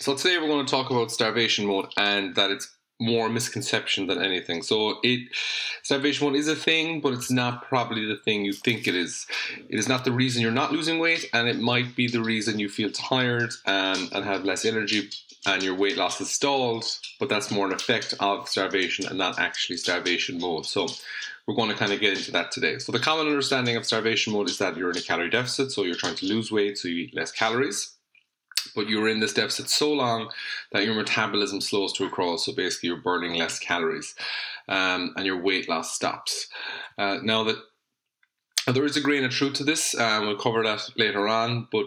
So 0.00 0.16
today 0.16 0.38
we're 0.38 0.48
going 0.48 0.64
to 0.64 0.70
talk 0.70 0.90
about 0.90 1.12
starvation 1.12 1.66
mode 1.66 1.92
and 1.98 2.34
that 2.34 2.50
it's 2.50 2.74
more 3.02 3.28
misconception 3.28 4.06
than 4.06 4.22
anything. 4.22 4.62
So 4.62 4.98
it 5.02 5.28
starvation 5.82 6.26
mode 6.26 6.36
is 6.36 6.48
a 6.48 6.56
thing, 6.56 7.02
but 7.02 7.12
it's 7.12 7.30
not 7.30 7.68
probably 7.68 8.06
the 8.06 8.16
thing 8.16 8.42
you 8.42 8.54
think 8.54 8.88
it 8.88 8.94
is. 8.94 9.26
It 9.68 9.78
is 9.78 9.88
not 9.88 10.06
the 10.06 10.12
reason 10.12 10.40
you're 10.40 10.52
not 10.52 10.72
losing 10.72 11.00
weight, 11.00 11.28
and 11.34 11.48
it 11.48 11.58
might 11.58 11.94
be 11.96 12.08
the 12.08 12.22
reason 12.22 12.58
you 12.58 12.70
feel 12.70 12.90
tired 12.90 13.52
and, 13.66 14.10
and 14.12 14.24
have 14.24 14.44
less 14.44 14.64
energy 14.64 15.10
and 15.44 15.62
your 15.62 15.74
weight 15.74 15.98
loss 15.98 16.18
is 16.18 16.30
stalled, 16.30 16.86
but 17.18 17.28
that's 17.28 17.50
more 17.50 17.66
an 17.66 17.74
effect 17.74 18.14
of 18.20 18.48
starvation 18.48 19.06
and 19.06 19.18
not 19.18 19.38
actually 19.38 19.76
starvation 19.76 20.40
mode. 20.40 20.64
So 20.64 20.88
we're 21.46 21.54
going 21.54 21.70
to 21.70 21.76
kind 21.76 21.92
of 21.92 22.00
get 22.00 22.16
into 22.16 22.30
that 22.32 22.52
today. 22.52 22.78
So 22.78 22.90
the 22.90 22.98
common 23.00 23.26
understanding 23.26 23.76
of 23.76 23.84
starvation 23.84 24.32
mode 24.32 24.48
is 24.48 24.56
that 24.58 24.78
you're 24.78 24.90
in 24.90 24.96
a 24.96 25.02
calorie 25.02 25.28
deficit, 25.28 25.72
so 25.72 25.84
you're 25.84 25.94
trying 25.94 26.16
to 26.16 26.26
lose 26.26 26.50
weight, 26.50 26.78
so 26.78 26.88
you 26.88 27.04
eat 27.04 27.14
less 27.14 27.32
calories 27.32 27.96
but 28.74 28.88
you're 28.88 29.08
in 29.08 29.20
this 29.20 29.32
deficit 29.32 29.68
so 29.68 29.92
long 29.92 30.30
that 30.72 30.84
your 30.84 30.94
metabolism 30.94 31.60
slows 31.60 31.92
to 31.94 32.04
a 32.04 32.10
crawl. 32.10 32.38
So 32.38 32.52
basically, 32.52 32.88
you're 32.88 32.98
burning 32.98 33.34
less 33.34 33.58
calories, 33.58 34.14
um, 34.68 35.12
and 35.16 35.26
your 35.26 35.40
weight 35.40 35.68
loss 35.68 35.94
stops. 35.94 36.48
Uh, 36.98 37.18
now 37.22 37.44
that 37.44 37.56
there 38.66 38.84
is 38.84 38.96
a 38.96 39.00
grain 39.00 39.24
of 39.24 39.30
truth 39.30 39.54
to 39.54 39.64
this, 39.64 39.98
um, 39.98 40.26
we'll 40.26 40.36
cover 40.36 40.62
that 40.62 40.88
later 40.96 41.26
on. 41.28 41.68
But 41.72 41.86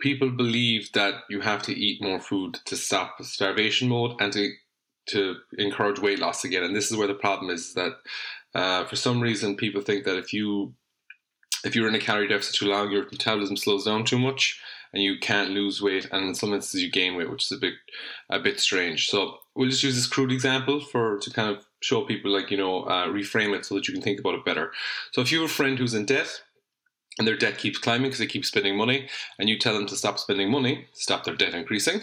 people 0.00 0.30
believe 0.30 0.92
that 0.92 1.14
you 1.28 1.40
have 1.40 1.62
to 1.62 1.76
eat 1.76 2.02
more 2.02 2.20
food 2.20 2.58
to 2.64 2.76
stop 2.76 3.22
starvation 3.22 3.88
mode 3.88 4.20
and 4.20 4.32
to 4.32 4.52
to 5.06 5.36
encourage 5.58 5.98
weight 5.98 6.18
loss 6.18 6.44
again. 6.44 6.62
And 6.62 6.76
this 6.76 6.90
is 6.90 6.96
where 6.96 7.08
the 7.08 7.14
problem 7.14 7.50
is 7.50 7.74
that 7.74 7.92
uh, 8.54 8.84
for 8.84 8.96
some 8.96 9.20
reason 9.20 9.56
people 9.56 9.80
think 9.80 10.04
that 10.04 10.18
if 10.18 10.32
you 10.32 10.74
if 11.64 11.74
you're 11.74 11.88
in 11.88 11.94
a 11.94 11.98
calorie 11.98 12.28
deficit 12.28 12.54
too 12.54 12.66
long, 12.66 12.90
your 12.90 13.04
metabolism 13.04 13.56
slows 13.56 13.84
down 13.84 14.04
too 14.04 14.18
much 14.18 14.60
and 14.92 15.02
you 15.02 15.18
can't 15.18 15.50
lose 15.50 15.80
weight, 15.80 16.08
and 16.10 16.28
in 16.28 16.34
some 16.34 16.52
instances 16.52 16.82
you 16.82 16.90
gain 16.90 17.16
weight, 17.16 17.30
which 17.30 17.44
is 17.44 17.52
a 17.56 17.60
bit 17.60 17.74
a 18.28 18.38
bit 18.38 18.60
strange. 18.60 19.08
So 19.08 19.38
we'll 19.54 19.70
just 19.70 19.82
use 19.82 19.94
this 19.94 20.06
crude 20.06 20.32
example 20.32 20.80
for 20.80 21.18
to 21.18 21.30
kind 21.30 21.54
of 21.54 21.64
show 21.80 22.04
people 22.04 22.30
like 22.30 22.50
you 22.50 22.56
know 22.56 22.82
uh, 22.84 23.06
reframe 23.06 23.56
it 23.56 23.64
so 23.64 23.74
that 23.74 23.88
you 23.88 23.94
can 23.94 24.02
think 24.02 24.20
about 24.20 24.34
it 24.34 24.44
better. 24.44 24.72
So 25.12 25.20
if 25.20 25.32
you 25.32 25.40
have 25.40 25.50
a 25.50 25.52
friend 25.52 25.78
who's 25.78 25.94
in 25.94 26.06
debt 26.06 26.42
and 27.18 27.26
their 27.26 27.36
debt 27.36 27.58
keeps 27.58 27.78
climbing 27.78 28.04
because 28.04 28.18
they 28.18 28.26
keep 28.26 28.44
spending 28.44 28.76
money, 28.76 29.08
and 29.38 29.48
you 29.48 29.58
tell 29.58 29.74
them 29.74 29.86
to 29.86 29.96
stop 29.96 30.18
spending 30.18 30.50
money, 30.50 30.86
stop 30.92 31.24
their 31.24 31.36
debt 31.36 31.54
increasing. 31.54 32.02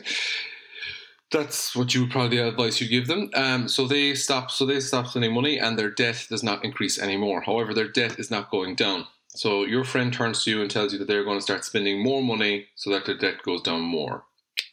That's 1.29 1.75
what 1.75 1.93
you 1.93 2.01
would 2.01 2.11
probably 2.11 2.37
the 2.37 2.47
advice 2.47 2.79
you 2.79 2.87
give 2.87 3.07
them. 3.07 3.29
Um, 3.33 3.67
so 3.67 3.85
they 3.85 4.15
stop. 4.15 4.49
So 4.49 4.65
they 4.65 4.79
stop 4.79 5.07
spending 5.07 5.33
money, 5.33 5.57
and 5.57 5.77
their 5.77 5.89
debt 5.89 6.27
does 6.29 6.43
not 6.43 6.63
increase 6.63 6.97
anymore. 6.99 7.41
However, 7.41 7.73
their 7.73 7.89
debt 7.89 8.17
is 8.17 8.31
not 8.31 8.49
going 8.49 8.75
down. 8.75 9.07
So 9.37 9.65
your 9.65 9.83
friend 9.83 10.11
turns 10.11 10.43
to 10.43 10.51
you 10.51 10.61
and 10.61 10.71
tells 10.71 10.93
you 10.93 10.99
that 10.99 11.07
they're 11.07 11.23
going 11.23 11.37
to 11.37 11.43
start 11.43 11.63
spending 11.63 12.01
more 12.01 12.23
money 12.23 12.67
so 12.75 12.89
that 12.89 13.05
their 13.05 13.17
debt 13.17 13.43
goes 13.43 13.61
down 13.61 13.81
more. 13.81 14.23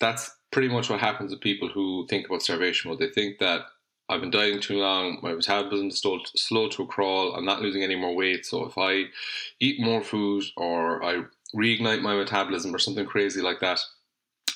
That's 0.00 0.30
pretty 0.50 0.68
much 0.68 0.88
what 0.88 1.00
happens 1.00 1.30
with 1.30 1.40
people 1.40 1.68
who 1.68 2.06
think 2.08 2.26
about 2.26 2.42
starvation 2.42 2.90
mode. 2.90 3.00
They 3.00 3.10
think 3.10 3.38
that 3.40 3.66
I've 4.08 4.20
been 4.20 4.30
dieting 4.30 4.60
too 4.60 4.78
long, 4.78 5.18
my 5.22 5.32
metabolism 5.32 5.88
is 5.88 6.02
slow 6.36 6.68
to 6.68 6.82
a 6.82 6.86
crawl, 6.86 7.34
I'm 7.34 7.44
not 7.44 7.62
losing 7.62 7.82
any 7.82 7.96
more 7.96 8.14
weight. 8.14 8.44
So 8.44 8.66
if 8.66 8.76
I 8.76 9.04
eat 9.60 9.80
more 9.80 10.02
food 10.02 10.44
or 10.56 11.02
I 11.02 11.24
reignite 11.54 12.02
my 12.02 12.14
metabolism 12.14 12.74
or 12.74 12.78
something 12.78 13.06
crazy 13.06 13.40
like 13.40 13.60
that, 13.60 13.80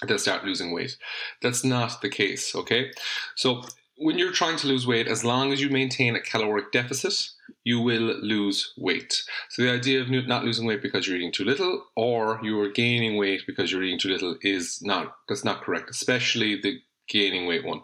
they'll 0.07 0.19
start 0.19 0.45
losing 0.45 0.73
weight. 0.73 0.97
That's 1.43 1.65
not 1.65 2.03
the 2.03 2.11
case, 2.11 2.55
okay? 2.55 2.93
So 3.37 3.63
when 3.99 4.19
you're 4.19 4.33
trying 4.33 4.57
to 4.59 4.69
lose 4.69 4.87
weight, 4.87 5.09
as 5.09 5.25
long 5.25 5.53
as 5.53 5.61
you 5.61 5.69
maintain 5.69 6.15
a 6.15 6.21
caloric 6.21 6.71
deficit, 6.73 7.31
you 7.65 7.81
will 7.81 8.17
lose 8.21 8.73
weight. 8.79 9.23
So 9.51 9.63
the 9.63 9.73
idea 9.73 10.01
of 10.01 10.09
not 10.09 10.45
losing 10.45 10.67
weight 10.67 10.83
because 10.83 11.07
you're 11.07 11.17
eating 11.17 11.33
too 11.33 11.45
little 11.45 11.85
or 11.97 12.41
you 12.43 12.59
are 12.61 12.69
gaining 12.69 13.17
weight 13.17 13.43
because 13.47 13.71
you're 13.73 13.83
eating 13.83 13.99
too 13.99 14.11
little 14.11 14.37
is 14.43 14.81
not 14.83 15.17
that's 15.29 15.45
not 15.45 15.63
correct, 15.63 15.91
especially 15.91 16.61
the 16.61 16.79
gaining 17.09 17.47
weight 17.47 17.65
one. 17.65 17.83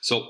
So 0.00 0.28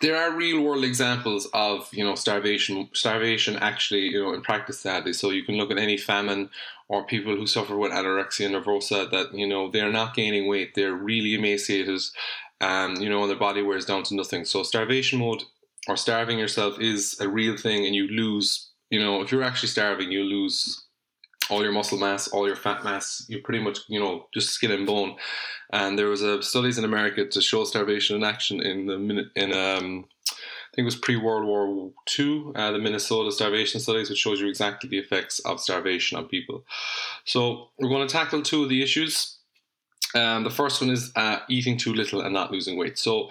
there 0.00 0.16
are 0.16 0.36
real 0.36 0.62
world 0.62 0.84
examples 0.84 1.46
of 1.52 1.88
you 1.92 2.04
know 2.04 2.14
starvation 2.14 2.88
starvation 2.94 3.56
actually 3.56 4.00
you 4.00 4.22
know 4.22 4.32
in 4.32 4.40
practice 4.40 4.80
sadly 4.80 5.12
so 5.12 5.30
you 5.30 5.44
can 5.44 5.56
look 5.56 5.70
at 5.70 5.78
any 5.78 5.96
famine 5.96 6.48
or 6.88 7.06
people 7.06 7.36
who 7.36 7.46
suffer 7.46 7.76
with 7.76 7.92
anorexia 7.92 8.48
nervosa 8.50 9.10
that 9.10 9.32
you 9.34 9.46
know 9.46 9.70
they're 9.70 9.92
not 9.92 10.14
gaining 10.14 10.48
weight 10.48 10.74
they're 10.74 10.94
really 10.94 11.34
emaciated 11.34 12.00
um, 12.60 12.96
you 12.96 13.08
know 13.08 13.26
their 13.26 13.36
body 13.36 13.62
wears 13.62 13.84
down 13.84 14.02
to 14.04 14.14
nothing 14.14 14.44
so 14.44 14.62
starvation 14.62 15.18
mode 15.18 15.42
or 15.88 15.96
starving 15.96 16.38
yourself 16.38 16.80
is 16.80 17.18
a 17.20 17.28
real 17.28 17.56
thing 17.56 17.84
and 17.84 17.94
you 17.94 18.08
lose 18.08 18.70
you 18.90 19.00
know 19.00 19.20
if 19.20 19.30
you're 19.30 19.42
actually 19.42 19.68
starving 19.68 20.10
you 20.10 20.22
lose 20.22 20.84
all 21.50 21.62
your 21.62 21.72
muscle 21.72 21.98
mass 21.98 22.28
all 22.28 22.46
your 22.46 22.56
fat 22.56 22.84
mass 22.84 23.26
You're 23.28 23.42
pretty 23.42 23.62
much 23.62 23.80
you 23.88 24.00
know 24.00 24.26
just 24.32 24.50
skin 24.50 24.70
and 24.70 24.86
bone 24.86 25.16
and 25.72 25.98
there 25.98 26.08
was 26.08 26.22
a 26.22 26.42
studies 26.42 26.78
in 26.78 26.84
america 26.84 27.26
to 27.26 27.40
show 27.40 27.64
starvation 27.64 28.16
in 28.16 28.24
action 28.24 28.62
in 28.62 28.86
the 28.86 28.98
minute 28.98 29.26
in 29.36 29.52
um 29.52 30.06
I 30.74 30.76
think 30.76 30.86
it 30.86 30.86
was 30.86 30.96
pre 30.96 31.14
World 31.14 31.46
War 31.46 31.92
II, 32.18 32.46
uh, 32.56 32.72
the 32.72 32.80
Minnesota 32.80 33.30
starvation 33.30 33.78
studies, 33.78 34.10
which 34.10 34.18
shows 34.18 34.40
you 34.40 34.48
exactly 34.48 34.90
the 34.90 34.98
effects 34.98 35.38
of 35.40 35.60
starvation 35.60 36.18
on 36.18 36.26
people. 36.26 36.64
So, 37.24 37.68
we're 37.78 37.88
going 37.90 38.08
to 38.08 38.12
tackle 38.12 38.42
two 38.42 38.64
of 38.64 38.68
the 38.68 38.82
issues. 38.82 39.33
Um, 40.14 40.44
the 40.44 40.50
first 40.50 40.80
one 40.80 40.90
is 40.90 41.12
uh, 41.16 41.38
eating 41.48 41.76
too 41.76 41.92
little 41.92 42.20
and 42.20 42.32
not 42.32 42.52
losing 42.52 42.76
weight. 42.76 42.98
So, 42.98 43.30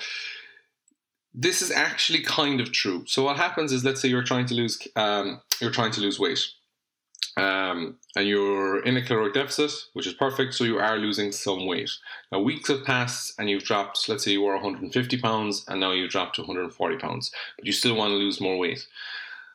this 1.34 1.62
is 1.62 1.72
actually 1.72 2.22
kind 2.22 2.62
of 2.62 2.72
true. 2.72 3.04
So 3.08 3.24
what 3.24 3.38
happens 3.38 3.72
is, 3.72 3.84
let's 3.84 4.02
say 4.02 4.08
you're 4.08 4.24
trying 4.24 4.46
to 4.48 4.54
lose, 4.54 4.80
um, 4.96 5.42
you're 5.60 5.72
trying 5.72 5.92
to 5.94 6.02
lose 6.02 6.20
weight, 6.20 6.40
um, 7.38 7.98
and 8.16 8.28
you're 8.28 8.84
in 8.84 8.98
a 8.98 9.02
caloric 9.02 9.34
deficit, 9.34 9.72
which 9.94 10.06
is 10.06 10.14
perfect. 10.14 10.54
So 10.54 10.64
you 10.64 10.78
are 10.78 10.98
losing 10.98 11.32
some 11.32 11.66
weight. 11.66 11.90
Now 12.32 12.40
weeks 12.40 12.70
have 12.70 12.84
passed, 12.84 13.34
and 13.40 13.50
you've 13.50 13.64
dropped. 13.64 14.08
Let's 14.08 14.24
say 14.24 14.32
you 14.32 14.44
were 14.44 14.54
150 14.54 15.18
pounds, 15.20 15.66
and 15.68 15.80
now 15.80 15.92
you've 15.92 16.12
dropped 16.12 16.36
to 16.36 16.42
140 16.42 16.98
pounds, 16.98 17.32
but 17.58 17.66
you 17.66 17.72
still 17.72 17.96
want 17.96 18.12
to 18.12 18.16
lose 18.16 18.40
more 18.40 18.60
weight. 18.60 18.88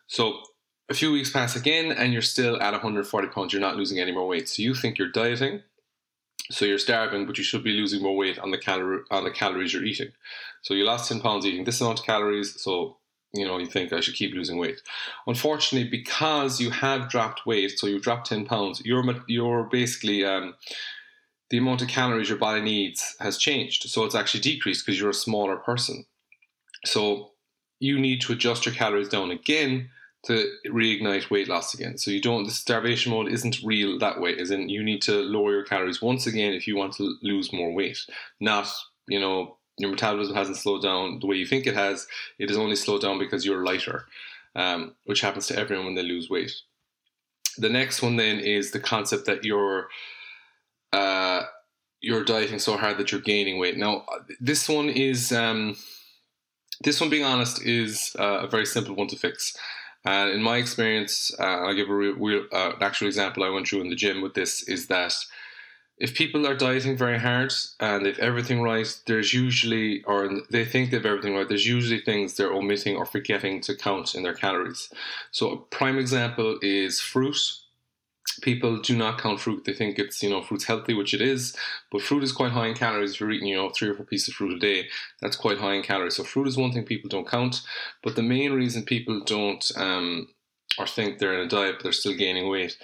So 0.09 0.41
a 0.88 0.94
few 0.94 1.12
weeks 1.12 1.31
pass 1.31 1.55
again, 1.55 1.93
and 1.93 2.12
you're 2.12 2.22
still 2.22 2.61
at 2.61 2.72
140 2.72 3.28
pounds. 3.28 3.53
You're 3.53 3.62
not 3.62 3.77
losing 3.77 4.00
any 4.00 4.12
more 4.12 4.27
weight. 4.27 4.49
So 4.49 4.62
you 4.62 4.75
think 4.75 4.99
you're 4.99 5.12
dieting, 5.12 5.62
so 6.50 6.64
you're 6.64 6.78
starving, 6.78 7.26
but 7.26 7.36
you 7.36 7.44
should 7.44 7.62
be 7.62 7.72
losing 7.72 8.03
more 8.03 8.16
weight 8.16 8.38
on 8.38 8.50
the 8.50 8.59
calorie 8.59 9.03
on 9.10 9.25
the 9.25 9.31
calories 9.31 9.72
you're 9.72 9.84
eating. 9.84 10.12
So 10.62 10.75
you 10.75 10.84
lost 10.84 11.09
10 11.09 11.20
pounds 11.20 11.44
eating 11.44 11.64
this 11.64 11.81
amount 11.81 12.00
of 12.00 12.06
calories, 12.06 12.60
so 12.60 12.97
you 13.34 13.47
know 13.47 13.59
you 13.59 13.66
think 13.66 13.92
I 13.92 14.00
should 14.00 14.14
keep 14.14 14.34
losing 14.34 14.58
weight. 14.58 14.81
Unfortunately, 15.26 15.88
because 15.88 16.60
you 16.60 16.70
have 16.70 17.10
dropped 17.10 17.44
weight, 17.47 17.78
so 17.78 17.87
you 17.87 18.00
dropped 18.00 18.28
10 18.28 18.47
pounds, 18.47 18.82
you're 18.84 19.04
you're 19.26 19.64
basically 19.64 20.25
um, 20.25 20.54
the 21.50 21.58
amount 21.58 21.82
of 21.82 21.88
calories 21.88 22.28
your 22.28 22.38
body 22.38 22.62
needs 22.62 23.16
has 23.20 23.37
changed. 23.38 23.88
So 23.91 24.04
it's 24.04 24.14
actually 24.14 24.41
decreased 24.41 24.87
because 24.87 24.98
you're 24.98 25.10
a 25.10 25.14
smaller 25.14 25.56
person. 25.56 26.06
So 26.84 27.32
you 27.81 27.98
need 27.98 28.20
to 28.22 28.32
adjust 28.32 28.66
your 28.66 28.75
calories 28.75 29.08
down 29.08 29.31
again 29.31 29.91
to 30.25 30.51
reignite 30.67 31.31
weight 31.31 31.49
loss 31.49 31.75
again. 31.75 31.97
So 31.99 32.11
you 32.11 32.21
don't 32.21 32.45
the 32.45 32.51
starvation 32.51 33.12
mode 33.12 33.29
isn't 33.29 33.62
real 33.62 33.99
that 33.99 34.21
way. 34.21 34.37
As 34.37 34.51
in 34.51 34.69
you 34.69 34.83
need 34.83 35.03
to 35.03 35.12
lower 35.23 35.53
your 35.53 35.65
calories 35.65 36.03
once 36.03 36.27
again 36.27 36.53
if 36.53 36.67
you 36.67 36.77
want 36.77 36.95
to 36.95 37.17
lose 37.23 37.53
more 37.53 37.73
weight. 37.73 37.99
Not, 38.41 38.69
you 39.06 39.21
know, 39.21 39.56
your 39.79 39.91
metabolism 39.91 40.34
hasn't 40.34 40.56
slowed 40.56 40.83
down 40.83 41.21
the 41.21 41.27
way 41.27 41.37
you 41.37 41.47
think 41.47 41.67
it 41.67 41.75
has. 41.75 42.06
It 42.39 42.49
has 42.49 42.59
only 42.59 42.77
slowed 42.77 43.03
down 43.03 43.19
because 43.19 43.47
you're 43.47 43.65
lighter, 43.65 44.06
um, 44.56 44.97
which 45.05 45.21
happens 45.21 45.47
to 45.49 45.59
everyone 45.59 45.87
when 45.87 45.95
they 45.95 46.03
lose 46.03 46.29
weight. 46.29 46.53
The 47.59 47.69
next 47.69 48.03
one 48.03 48.17
then 48.17 48.41
is 48.41 48.73
the 48.73 48.81
concept 48.81 49.27
that 49.27 49.45
you're 49.45 49.89
uh, 50.93 51.43
you're 52.00 52.25
dieting 52.25 52.59
so 52.59 52.77
hard 52.77 52.99
that 52.99 53.12
you're 53.12 53.21
gaining 53.21 53.59
weight. 53.59 53.77
Now, 53.77 54.05
this 54.41 54.69
one 54.69 54.89
is 54.89 55.33
um, 55.33 55.77
this 56.83 57.00
one, 57.00 57.11
being 57.11 57.25
honest, 57.25 57.62
is 57.62 58.15
uh, 58.19 58.41
a 58.43 58.47
very 58.47 58.67
simple 58.67 58.95
one 58.95 59.09
to 59.09 59.17
fix. 59.17 59.56
And 60.04 60.31
in 60.31 60.42
my 60.42 60.56
experience, 60.56 61.32
uh, 61.38 61.42
I'll 61.42 61.75
give 61.75 61.91
a 61.91 61.94
real, 61.94 62.14
real 62.14 62.47
uh, 62.53 62.72
actual 62.81 63.09
example 63.09 63.42
I 63.42 63.50
went 63.50 63.69
through 63.69 63.82
in 63.82 63.91
the 63.91 63.97
gym 63.97 64.20
with 64.22 64.34
this 64.34 64.62
is 64.69 64.86
that 64.86 65.14
if 65.98 66.14
people 66.14 66.47
are 66.47 66.54
dieting 66.54 66.97
very 66.97 67.19
hard 67.19 67.53
and 67.81 68.06
they've 68.06 68.19
everything 68.20 68.62
right, 68.62 68.88
there's 69.06 69.34
usually, 69.34 70.05
or 70.05 70.31
they 70.50 70.64
think 70.64 70.90
they've 70.90 71.05
everything 71.05 71.34
right, 71.34 71.49
there's 71.49 71.67
usually 71.67 72.00
things 72.00 72.37
they're 72.37 72.52
omitting 72.52 72.96
or 72.96 73.05
forgetting 73.05 73.61
to 73.62 73.76
count 73.76 74.14
in 74.14 74.23
their 74.23 74.34
calories. 74.34 74.90
So 75.32 75.50
a 75.50 75.56
prime 75.56 75.99
example 75.99 76.58
is 76.62 77.00
fruit 77.00 77.38
people 78.38 78.81
do 78.81 78.96
not 78.96 79.20
count 79.20 79.40
fruit. 79.40 79.64
They 79.64 79.73
think 79.73 79.99
it's, 79.99 80.23
you 80.23 80.31
know, 80.31 80.43
fruit's 80.43 80.64
healthy, 80.64 80.94
which 80.94 81.14
it 81.14 81.20
is, 81.20 81.56
but 81.90 82.02
fruit 82.02 82.23
is 82.23 82.32
quite 82.32 82.52
high 82.52 82.67
in 82.69 82.75
calories. 82.75 83.14
If 83.14 83.20
you're 83.20 83.31
eating, 83.31 83.49
you 83.49 83.56
know, 83.56 83.70
three 83.70 83.88
or 83.88 83.94
four 83.94 84.06
pieces 84.06 84.29
of 84.29 84.35
fruit 84.35 84.56
a 84.56 84.58
day, 84.58 84.88
that's 85.20 85.37
quite 85.37 85.58
high 85.58 85.75
in 85.75 85.82
calories. 85.82 86.17
So 86.17 86.25
fruit 86.25 86.49
is 86.49 86.56
one 86.56 86.73
thing 86.73 86.85
people 86.85 87.08
don't 87.08 87.29
count. 87.29 87.62
But 88.02 88.17
the 88.17 88.23
main 88.23 88.52
reason 88.52 88.85
people 88.85 89.20
don't 89.25 89.70
um, 89.76 90.29
or 90.79 90.87
think 90.87 91.19
they're 91.19 91.35
in 91.35 91.46
a 91.46 91.49
diet 91.49 91.76
but 91.76 91.82
they're 91.85 91.93
still 91.93 92.14
gaining 92.14 92.49
weight 92.49 92.76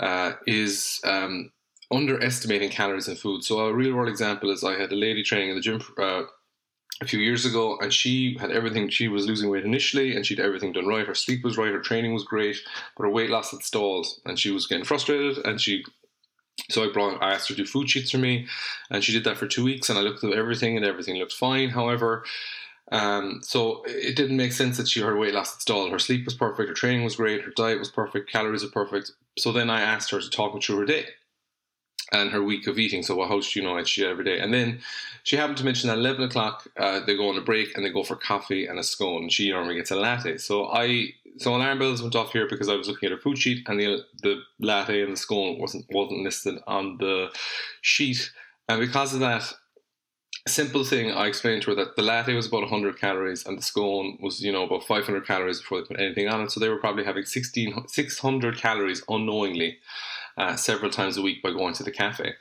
uh, 0.00 0.32
is 0.46 1.00
um, 1.04 1.52
underestimating 1.90 2.70
calories 2.70 3.08
in 3.08 3.16
food. 3.16 3.44
So 3.44 3.60
a 3.60 3.74
real 3.74 3.94
world 3.94 4.08
example 4.08 4.50
is 4.50 4.64
I 4.64 4.78
had 4.78 4.92
a 4.92 4.96
lady 4.96 5.22
training 5.22 5.50
in 5.50 5.56
the 5.56 5.60
gym 5.60 5.80
uh, 6.00 6.22
a 7.00 7.06
few 7.06 7.20
years 7.20 7.44
ago, 7.44 7.78
and 7.80 7.92
she 7.92 8.36
had 8.38 8.50
everything. 8.50 8.88
She 8.88 9.08
was 9.08 9.26
losing 9.26 9.50
weight 9.50 9.64
initially, 9.64 10.16
and 10.16 10.26
she'd 10.26 10.40
everything 10.40 10.72
done 10.72 10.86
right. 10.86 11.06
Her 11.06 11.14
sleep 11.14 11.44
was 11.44 11.56
right, 11.56 11.72
her 11.72 11.80
training 11.80 12.12
was 12.12 12.24
great, 12.24 12.58
but 12.96 13.04
her 13.04 13.10
weight 13.10 13.30
loss 13.30 13.50
had 13.52 13.62
stalled, 13.62 14.06
and 14.24 14.38
she 14.38 14.50
was 14.50 14.66
getting 14.66 14.84
frustrated. 14.84 15.38
And 15.44 15.60
she 15.60 15.84
So 16.70 16.84
I 16.84 16.92
brought, 16.92 17.22
I 17.22 17.32
asked 17.32 17.48
her 17.48 17.54
to 17.54 17.62
do 17.62 17.66
food 17.66 17.88
sheets 17.88 18.10
for 18.10 18.18
me, 18.18 18.46
and 18.90 19.04
she 19.04 19.12
did 19.12 19.24
that 19.24 19.36
for 19.36 19.46
two 19.46 19.64
weeks. 19.64 19.88
And 19.88 19.98
I 19.98 20.02
looked 20.02 20.24
at 20.24 20.32
everything, 20.32 20.76
and 20.76 20.84
everything 20.84 21.16
looked 21.16 21.32
fine. 21.32 21.70
However, 21.70 22.24
um, 22.90 23.40
so 23.42 23.82
it 23.86 24.16
didn't 24.16 24.36
make 24.36 24.52
sense 24.52 24.76
that 24.78 24.88
she 24.88 25.00
her 25.00 25.16
weight 25.16 25.34
loss 25.34 25.54
had 25.54 25.60
stalled. 25.60 25.90
Her 25.92 25.98
sleep 25.98 26.24
was 26.24 26.34
perfect, 26.34 26.68
her 26.68 26.74
training 26.74 27.04
was 27.04 27.16
great, 27.16 27.42
her 27.42 27.52
diet 27.54 27.78
was 27.78 27.90
perfect, 27.90 28.30
calories 28.30 28.64
were 28.64 28.70
perfect. 28.70 29.12
So 29.38 29.52
then 29.52 29.70
I 29.70 29.82
asked 29.82 30.10
her 30.10 30.20
to 30.20 30.30
talk 30.30 30.54
me 30.54 30.60
through 30.60 30.78
her 30.78 30.86
day 30.86 31.06
and 32.12 32.30
her 32.30 32.42
week 32.42 32.66
of 32.66 32.78
eating. 32.78 33.02
So 33.02 33.16
what 33.16 33.28
host 33.28 33.54
you 33.54 33.62
know 33.62 33.82
she 33.84 34.04
every 34.04 34.24
day. 34.24 34.38
And 34.38 34.52
then 34.52 34.80
she 35.22 35.36
happened 35.36 35.58
to 35.58 35.64
mention 35.64 35.90
at 35.90 35.98
eleven 35.98 36.24
o'clock 36.24 36.66
uh, 36.76 37.00
they 37.04 37.16
go 37.16 37.28
on 37.28 37.36
a 37.36 37.42
break 37.42 37.74
and 37.76 37.84
they 37.84 37.90
go 37.90 38.04
for 38.04 38.16
coffee 38.16 38.66
and 38.66 38.78
a 38.78 38.82
scone. 38.82 39.28
She 39.28 39.50
normally 39.50 39.76
gets 39.76 39.90
a 39.90 39.96
latte. 39.96 40.38
So 40.38 40.66
I 40.66 41.14
so 41.38 41.54
alarm 41.54 41.78
bells 41.78 42.02
went 42.02 42.16
off 42.16 42.32
here 42.32 42.48
because 42.48 42.68
I 42.68 42.74
was 42.74 42.88
looking 42.88 43.06
at 43.06 43.12
her 43.12 43.20
food 43.20 43.38
sheet 43.38 43.68
and 43.68 43.78
the 43.78 44.04
the 44.22 44.42
latte 44.58 45.02
and 45.02 45.12
the 45.12 45.16
scone 45.16 45.58
wasn't 45.58 45.86
wasn't 45.90 46.22
listed 46.22 46.58
on 46.66 46.98
the 46.98 47.30
sheet. 47.80 48.32
And 48.68 48.80
because 48.80 49.14
of 49.14 49.20
that, 49.20 49.50
simple 50.46 50.84
thing 50.84 51.10
I 51.10 51.26
explained 51.26 51.62
to 51.62 51.70
her 51.70 51.76
that 51.76 51.96
the 51.96 52.02
latte 52.02 52.34
was 52.34 52.46
about 52.46 52.62
100 52.62 52.98
calories 52.98 53.46
and 53.46 53.58
the 53.58 53.62
scone 53.62 54.18
was, 54.20 54.40
you 54.40 54.52
know, 54.52 54.64
about 54.64 54.84
500 54.84 55.26
calories 55.26 55.60
before 55.60 55.80
they 55.80 55.86
put 55.86 56.00
anything 56.00 56.28
on 56.28 56.42
it. 56.42 56.50
So 56.50 56.60
they 56.60 56.68
were 56.68 56.78
probably 56.78 57.04
having 57.04 57.24
16, 57.24 57.88
600 57.88 58.56
calories 58.56 59.02
unknowingly 59.08 59.78
uh, 60.38 60.56
several 60.56 60.90
times 60.90 61.16
a 61.16 61.22
week 61.22 61.42
by 61.42 61.50
going 61.50 61.74
to 61.74 61.82
the 61.82 61.90
cafe. 61.90 62.34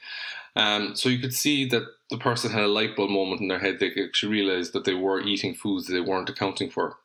Um, 0.55 0.95
so 0.95 1.09
you 1.09 1.19
could 1.19 1.33
see 1.33 1.67
that 1.69 1.83
the 2.09 2.17
person 2.17 2.51
had 2.51 2.63
a 2.63 2.67
light 2.67 2.95
bulb 2.95 3.11
moment 3.11 3.41
in 3.41 3.47
their 3.47 3.59
head. 3.59 3.79
They 3.79 3.91
actually 4.03 4.31
realized 4.31 4.73
that 4.73 4.85
they 4.85 4.95
were 4.95 5.21
eating 5.21 5.53
foods 5.53 5.87
they 5.87 5.99
weren't 5.99 6.29
accounting 6.29 6.69
for 6.69 6.97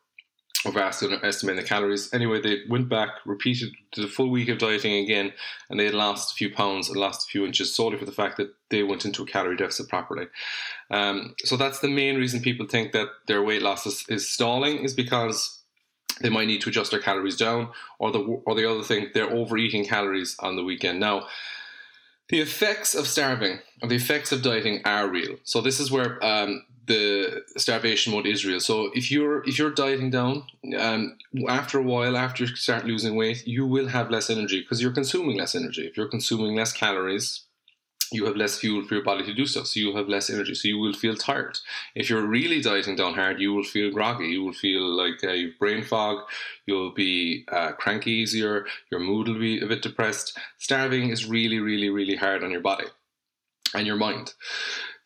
of 0.65 0.77
estimating 0.77 1.61
the 1.61 1.67
calories. 1.67 2.13
Anyway, 2.13 2.41
they 2.41 2.61
went 2.69 2.89
back, 2.89 3.09
repeated 3.25 3.73
the 3.95 4.07
full 4.07 4.29
week 4.29 4.49
of 4.49 4.57
dieting 4.57 5.03
again, 5.03 5.33
and 5.69 5.79
they 5.79 5.85
had 5.85 5.93
lost 5.93 6.31
a 6.31 6.35
few 6.35 6.53
pounds 6.53 6.89
and 6.89 6.97
lost 6.97 7.27
a 7.27 7.31
few 7.31 7.45
inches 7.45 7.75
solely 7.75 7.97
for 7.97 8.05
the 8.05 8.11
fact 8.11 8.37
that 8.37 8.53
they 8.69 8.83
went 8.83 9.05
into 9.05 9.23
a 9.23 9.25
calorie 9.25 9.57
deficit 9.57 9.89
properly. 9.89 10.27
Um, 10.89 11.35
so 11.39 11.57
that's 11.57 11.79
the 11.79 11.89
main 11.89 12.17
reason 12.17 12.41
people 12.41 12.65
think 12.65 12.93
that 12.93 13.09
their 13.27 13.43
weight 13.43 13.61
loss 13.61 13.85
is, 13.85 14.05
is 14.07 14.29
stalling, 14.29 14.83
is 14.83 14.93
because 14.93 15.62
they 16.21 16.29
might 16.29 16.47
need 16.47 16.61
to 16.61 16.69
adjust 16.69 16.91
their 16.91 16.99
calories 16.99 17.37
down, 17.37 17.69
or 17.99 18.11
the 18.11 18.19
or 18.19 18.55
the 18.55 18.69
other 18.69 18.83
thing, 18.83 19.09
they're 19.13 19.31
overeating 19.31 19.85
calories 19.85 20.35
on 20.39 20.55
the 20.55 20.63
weekend. 20.63 20.99
Now, 20.99 21.27
the 22.29 22.41
effects 22.41 22.95
of 22.95 23.07
starving 23.07 23.59
or 23.81 23.89
the 23.89 23.95
effects 23.95 24.31
of 24.31 24.41
dieting 24.41 24.81
are 24.85 25.07
real. 25.07 25.37
So 25.43 25.61
this 25.61 25.79
is 25.79 25.91
where 25.91 26.23
um, 26.23 26.65
the 26.85 27.43
starvation 27.57 28.13
mode 28.13 28.25
is 28.25 28.45
real. 28.45 28.59
So 28.59 28.91
if 28.93 29.11
you're 29.11 29.43
if 29.43 29.57
you're 29.57 29.71
dieting 29.71 30.09
down, 30.09 30.43
um, 30.77 31.17
after 31.47 31.79
a 31.79 31.83
while, 31.83 32.17
after 32.17 32.43
you 32.43 32.55
start 32.55 32.85
losing 32.85 33.15
weight, 33.15 33.45
you 33.47 33.65
will 33.65 33.87
have 33.87 34.11
less 34.11 34.29
energy 34.29 34.61
because 34.61 34.81
you're 34.81 34.91
consuming 34.91 35.37
less 35.37 35.55
energy. 35.55 35.85
If 35.85 35.97
you're 35.97 36.09
consuming 36.09 36.55
less 36.55 36.73
calories, 36.73 37.41
you 38.13 38.25
have 38.25 38.35
less 38.35 38.57
fuel 38.57 38.85
for 38.85 38.95
your 38.95 39.03
body 39.03 39.25
to 39.25 39.33
do 39.33 39.45
so. 39.45 39.63
So 39.63 39.79
you'll 39.79 39.97
have 39.97 40.07
less 40.07 40.29
energy. 40.29 40.53
So 40.55 40.67
you 40.67 40.77
will 40.77 40.93
feel 40.93 41.15
tired. 41.15 41.59
If 41.95 42.09
you're 42.09 42.25
really 42.25 42.61
dieting 42.61 42.95
down 42.95 43.15
hard, 43.15 43.39
you 43.39 43.53
will 43.53 43.63
feel 43.63 43.91
groggy. 43.91 44.27
You 44.27 44.43
will 44.43 44.53
feel 44.53 44.81
like 44.81 45.23
uh, 45.23 45.31
you've 45.31 45.59
brain 45.59 45.83
fog. 45.83 46.23
You'll 46.65 46.91
be 46.93 47.45
uh, 47.51 47.73
cranky 47.73 48.11
easier. 48.11 48.65
Your 48.91 48.99
mood 48.99 49.27
will 49.27 49.39
be 49.39 49.59
a 49.59 49.67
bit 49.67 49.81
depressed. 49.81 50.37
Starving 50.57 51.09
is 51.09 51.25
really, 51.25 51.59
really, 51.59 51.89
really 51.89 52.15
hard 52.15 52.43
on 52.43 52.51
your 52.51 52.61
body 52.61 52.85
and 53.73 53.87
your 53.87 53.97
mind. 53.97 54.33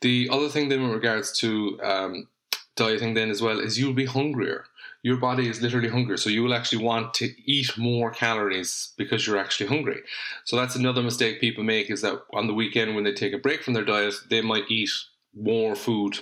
The 0.01 0.30
other 0.31 0.50
thing 0.50 0.69
then, 0.69 0.81
in 0.81 0.92
regards 0.92 1.31
to 1.39 1.80
um, 1.81 2.27
dieting, 2.75 3.13
then 3.13 3.30
as 3.30 3.42
well, 3.42 3.59
is 3.59 3.80
you'll 3.80 3.94
be 3.94 4.06
hungrier. 4.06 4.65
Your 5.07 5.15
body 5.15 5.48
is 5.48 5.62
literally 5.62 5.88
hungry, 5.88 6.18
so 6.18 6.30
you 6.30 6.44
will 6.44 6.54
actually 6.54 6.83
want 6.83 7.13
to 7.13 7.33
eat 7.45 7.77
more 7.77 8.12
calories 8.12 8.92
because 8.98 9.25
you're 9.25 9.38
actually 9.38 9.68
hungry. 9.68 10.01
So 10.44 10.57
that's 10.57 10.75
another 10.75 11.01
mistake 11.01 11.39
people 11.39 11.63
make 11.63 11.89
is 11.89 12.01
that 12.01 12.24
on 12.33 12.48
the 12.48 12.54
weekend 12.54 12.94
when 12.94 13.06
they 13.06 13.13
take 13.13 13.31
a 13.31 13.38
break 13.38 13.63
from 13.63 13.74
their 13.74 13.86
diet, 13.86 14.15
they 14.30 14.42
might 14.42 14.69
eat 14.69 14.89
more 15.33 15.77
food 15.77 16.18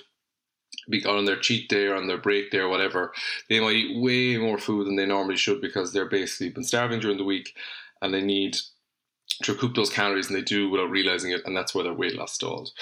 on 1.08 1.26
their 1.26 1.36
cheat 1.36 1.68
day 1.68 1.88
or 1.88 1.96
on 1.96 2.06
their 2.06 2.20
break 2.20 2.52
day 2.52 2.60
or 2.60 2.70
whatever, 2.70 3.12
they 3.50 3.60
might 3.60 3.76
eat 3.76 4.00
way 4.00 4.38
more 4.38 4.60
food 4.60 4.86
than 4.86 4.98
they 4.98 5.08
normally 5.08 5.36
should 5.36 5.62
because 5.62 5.92
they're 5.92 6.06
basically 6.20 6.50
been 6.50 6.64
starving 6.64 7.00
during 7.00 7.18
the 7.18 7.24
week 7.24 7.56
and 8.04 8.14
they 8.14 8.22
need 8.22 8.56
to 9.44 9.54
recoup 9.54 9.76
those 9.76 9.90
calories 9.90 10.28
and 10.28 10.36
they 10.36 10.42
do 10.42 10.70
without 10.70 10.90
realizing 10.90 11.32
it, 11.32 11.42
and 11.46 11.56
that's 11.56 11.74
where 11.74 11.84
their 11.84 11.94
weight 11.94 12.16
loss 12.16 12.34
stalls. 12.34 12.74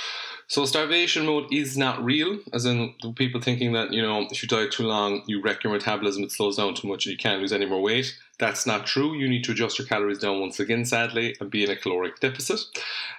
So 0.48 0.66
starvation 0.66 1.26
mode 1.26 1.52
is 1.52 1.78
not 1.78 2.04
real, 2.04 2.40
as 2.52 2.66
in 2.66 2.94
people 3.16 3.42
thinking 3.42 3.74
that 3.74 3.92
you 3.92 4.02
know 4.02 4.28
if 4.30 4.44
you 4.44 4.50
diet 4.50 4.72
too 4.72 4.84
long, 4.84 5.24
you 5.28 5.42
wreck 5.42 5.64
your 5.64 5.74
metabolism, 5.74 6.24
it 6.24 6.32
slows 6.32 6.58
down 6.58 6.76
too 6.76 6.88
much, 6.88 7.06
and 7.06 7.12
you 7.12 7.18
can't 7.18 7.42
lose 7.42 7.54
any 7.54 7.66
more 7.66 7.82
weight. 7.82 8.16
That's 8.40 8.66
not 8.66 8.86
true. 8.86 9.16
You 9.16 9.30
need 9.30 9.44
to 9.46 9.52
adjust 9.52 9.80
your 9.80 9.88
calories 9.88 10.20
down 10.20 10.40
once 10.40 10.60
again, 10.60 10.86
sadly, 10.86 11.36
and 11.40 11.50
be 11.50 11.64
in 11.64 11.70
a 11.70 11.76
caloric 11.76 12.20
deficit. 12.20 12.60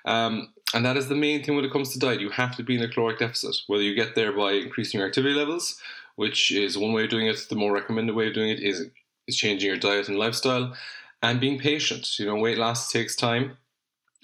Um, 0.05 0.53
and 0.75 0.85
that 0.85 0.97
is 0.97 1.09
the 1.09 1.15
main 1.15 1.43
thing 1.43 1.57
when 1.57 1.65
it 1.65 1.73
comes 1.73 1.93
to 1.93 1.99
diet. 1.99 2.21
You 2.21 2.31
have 2.31 2.57
to 2.57 2.63
be 2.63 2.77
in 2.77 2.83
a 2.83 2.89
caloric 2.89 3.19
deficit, 3.19 3.57
whether 3.69 3.83
you 3.83 3.95
get 3.95 4.15
there 4.15 4.33
by 4.33 4.53
increasing 4.53 4.99
your 4.99 5.09
activity 5.09 5.35
levels, 5.35 5.81
which 6.17 6.51
is 6.51 6.77
one 6.77 6.93
way 6.93 7.05
of 7.05 7.11
doing 7.11 7.27
it. 7.27 7.47
The 7.49 7.57
more 7.57 7.73
recommended 7.73 8.15
way 8.15 8.29
of 8.29 8.35
doing 8.35 8.51
it 8.51 8.61
is 8.61 8.87
is 9.27 9.37
changing 9.37 9.69
your 9.69 9.79
diet 9.79 10.09
and 10.09 10.19
lifestyle 10.19 10.75
and 11.25 11.41
being 11.41 11.59
patient. 11.59 12.19
You 12.19 12.27
know, 12.27 12.37
weight 12.37 12.59
loss 12.59 12.93
takes 12.93 13.17
time, 13.17 13.57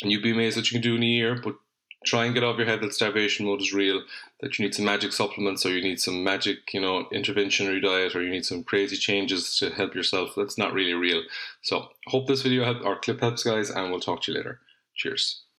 and 0.03 0.13
you'd 0.13 0.23
be 0.23 0.33
amazed 0.33 0.57
what 0.57 0.71
you 0.71 0.79
can 0.79 0.83
do 0.83 0.97
in 0.97 1.03
a 1.03 1.07
year, 1.07 1.41
but 1.43 1.57
try 2.05 2.25
and 2.25 2.35
get 2.35 2.45
off 2.45 2.57
your 2.57 2.67
head 2.67 2.81
that 2.81 2.95
starvation 2.95 3.47
mode 3.47 3.61
is 3.61 3.73
real, 3.73 4.03
that 4.41 4.59
you 4.59 4.65
need 4.65 4.75
some 4.75 4.85
magic 4.85 5.13
supplements 5.13 5.67
or 5.67 5.71
you 5.71 5.83
need 5.83 6.01
some 6.01 6.25
magic, 6.25 6.73
you 6.73 6.81
know, 6.81 7.07
intervention 7.13 7.69
in 7.69 7.83
diet 7.83 8.15
or 8.15 8.23
you 8.23 8.31
need 8.31 8.45
some 8.45 8.65
crazy 8.65 8.97
changes 8.97 9.57
to 9.59 9.71
help 9.71 9.95
yourself. 9.95 10.31
That's 10.37 10.57
not 10.59 10.73
really 10.73 10.95
real. 10.95 11.23
So, 11.63 11.89
hope 12.07 12.27
this 12.27 12.43
video 12.43 12.65
help, 12.65 12.85
or 12.85 12.99
clip 12.99 13.21
helps, 13.21 13.43
guys, 13.43 13.71
and 13.71 13.91
we'll 13.91 14.01
talk 14.01 14.23
to 14.23 14.33
you 14.33 14.39
later. 14.39 14.61
Cheers. 14.95 15.43